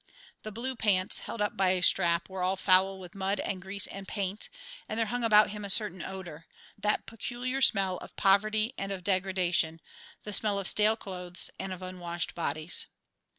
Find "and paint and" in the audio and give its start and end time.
3.85-4.97